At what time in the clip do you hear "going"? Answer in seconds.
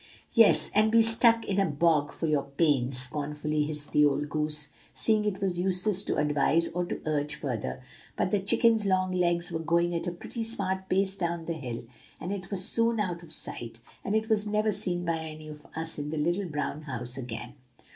9.59-9.93